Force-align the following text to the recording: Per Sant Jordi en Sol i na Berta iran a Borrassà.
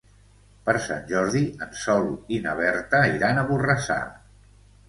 Per 0.69 0.73
Sant 0.85 1.03
Jordi 1.11 1.41
en 1.67 1.77
Sol 1.81 2.09
i 2.39 2.41
na 2.47 2.57
Berta 2.63 3.03
iran 3.19 3.39
a 3.39 3.45
Borrassà. 3.53 4.01